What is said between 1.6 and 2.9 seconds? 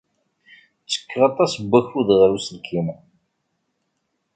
wakud ɣer uselkim.